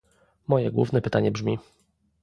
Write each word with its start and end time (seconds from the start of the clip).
Moje 0.47 0.71
główne 0.71 1.01
pytanie 1.01 1.31
brzmi 1.31 1.57